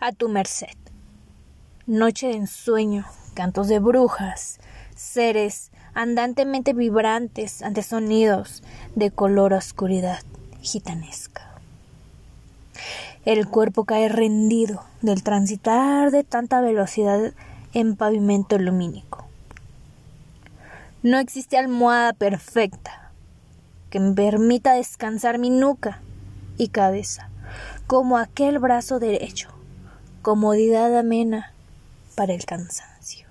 [0.00, 0.76] a tu merced.
[1.86, 3.04] Noche de ensueño,
[3.34, 4.58] cantos de brujas,
[4.94, 8.62] seres andantemente vibrantes ante sonidos
[8.94, 10.20] de color oscuridad
[10.60, 11.42] gitanesca.
[13.24, 17.32] El cuerpo cae rendido del transitar de tanta velocidad
[17.72, 19.26] en pavimento lumínico.
[21.02, 23.10] No existe almohada perfecta
[23.90, 26.00] que me permita descansar mi nuca
[26.58, 27.30] y cabeza,
[27.86, 29.55] como aquel brazo derecho,
[30.26, 31.52] comodidad amena
[32.16, 33.28] para el cansancio.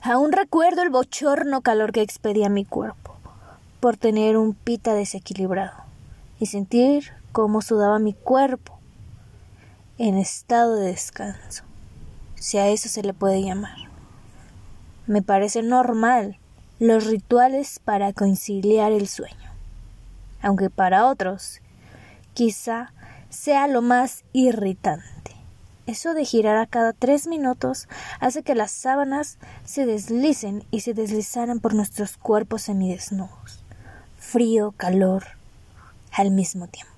[0.00, 3.14] Aún recuerdo el bochorno calor que expedía mi cuerpo
[3.78, 5.76] por tener un pita desequilibrado
[6.40, 8.78] y sentir cómo sudaba mi cuerpo
[9.98, 11.62] en estado de descanso,
[12.36, 13.76] si a eso se le puede llamar.
[15.06, 16.38] Me parece normal
[16.78, 19.50] los rituales para conciliar el sueño,
[20.40, 21.60] aunque para otros
[22.32, 22.94] quizá
[23.36, 25.32] sea lo más irritante.
[25.86, 27.86] Eso de girar a cada tres minutos
[28.18, 33.60] hace que las sábanas se deslicen y se deslizaran por nuestros cuerpos semidesnudos.
[34.18, 35.24] Frío, calor,
[36.10, 36.92] al mismo tiempo.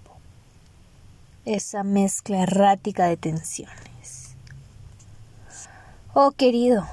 [1.44, 4.36] Esa mezcla errática de tensiones.
[6.14, 6.86] Oh, querido,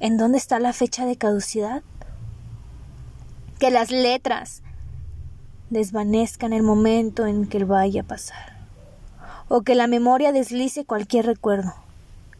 [0.00, 1.82] ¿en dónde está la fecha de caducidad?
[3.60, 4.62] Que las letras
[5.70, 8.56] desvanezcan el momento en que vaya a pasar
[9.48, 11.74] o que la memoria deslice cualquier recuerdo,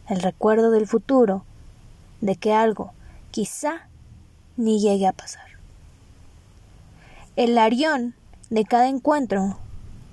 [0.08, 1.44] el recuerdo del futuro,
[2.20, 2.92] de que algo
[3.30, 3.88] quizá
[4.56, 5.44] ni llegue a pasar.
[7.36, 8.14] El arión
[8.50, 9.58] de cada encuentro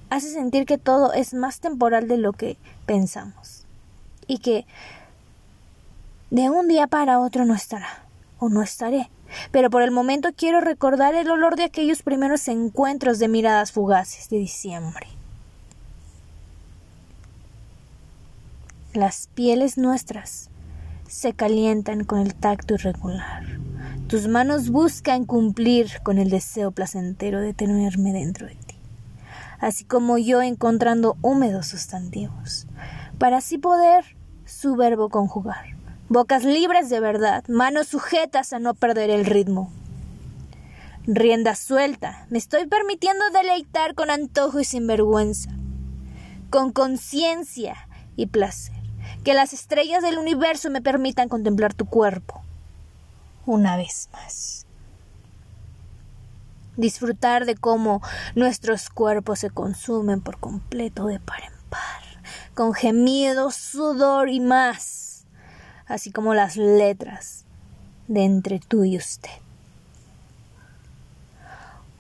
[0.09, 3.66] hace sentir que todo es más temporal de lo que pensamos
[4.27, 4.66] y que
[6.30, 8.03] de un día para otro no estará
[8.44, 9.09] o no estaré.
[9.52, 14.30] Pero por el momento quiero recordar el olor de aquellos primeros encuentros de miradas fugaces
[14.30, 15.08] de diciembre.
[18.94, 20.49] Las pieles nuestras
[21.08, 23.43] se calientan con el tacto irregular.
[24.08, 28.76] Tus manos buscan cumplir con el deseo placentero de tenerme dentro de ti,
[29.59, 32.67] así como yo encontrando húmedos sustantivos,
[33.17, 34.05] para así poder
[34.45, 35.73] su verbo conjugar.
[36.09, 39.71] Bocas libres de verdad, manos sujetas a no perder el ritmo.
[41.05, 45.52] Rienda suelta, me estoy permitiendo deleitar con antojo y sin vergüenza,
[46.49, 48.75] con conciencia y placer
[49.23, 52.41] que las estrellas del universo me permitan contemplar tu cuerpo
[53.45, 54.65] una vez más.
[56.75, 58.02] Disfrutar de cómo
[58.35, 62.03] nuestros cuerpos se consumen por completo de par en par,
[62.55, 65.02] con gemidos, sudor y más,
[65.88, 67.45] así como las letras
[68.08, 69.30] de entre tú y usted.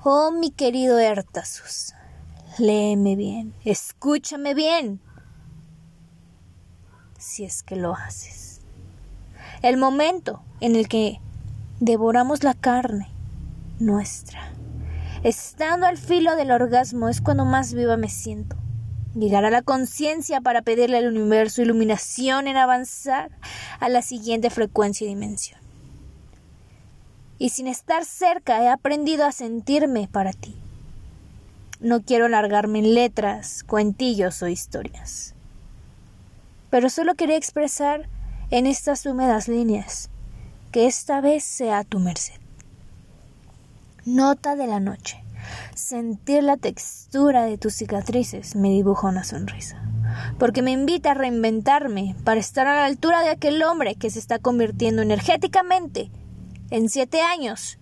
[0.03, 1.93] Oh, mi querido Ertasus,
[2.57, 4.99] léeme bien, escúchame bien
[7.17, 8.59] si es que lo haces.
[9.61, 11.21] El momento en el que
[11.79, 13.09] devoramos la carne
[13.79, 14.51] nuestra,
[15.23, 18.57] estando al filo del orgasmo, es cuando más viva me siento.
[19.15, 23.31] Llegar a la conciencia para pedirle al universo iluminación en avanzar
[23.79, 25.59] a la siguiente frecuencia y dimensión.
[27.37, 30.55] Y sin estar cerca he aprendido a sentirme para ti.
[31.79, 35.33] No quiero alargarme en letras, cuentillos o historias
[36.73, 38.09] pero solo quería expresar
[38.49, 40.09] en estas húmedas líneas
[40.71, 42.33] que esta vez sea a tu merced.
[44.05, 45.22] Nota de la noche.
[45.75, 49.81] Sentir la textura de tus cicatrices me dibuja una sonrisa,
[50.37, 54.19] porque me invita a reinventarme para estar a la altura de aquel hombre que se
[54.19, 56.11] está convirtiendo energéticamente
[56.69, 57.79] en siete años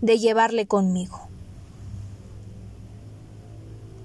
[0.00, 1.29] de llevarle conmigo.